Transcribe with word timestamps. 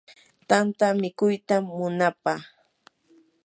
tantata 0.49 0.87
mikuytam 1.01 1.63
munapaa. 1.77 2.39